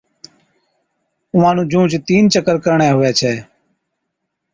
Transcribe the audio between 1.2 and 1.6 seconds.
اُونھان